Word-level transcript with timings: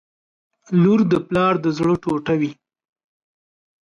•لور 0.81 0.99
د 1.11 1.13
پلار 1.27 1.53
د 1.63 1.65
زړه 1.77 1.93
ټوټه 2.03 2.33
وي. 2.41 2.51